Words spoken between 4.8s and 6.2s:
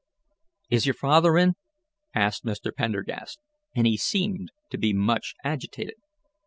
much agitated.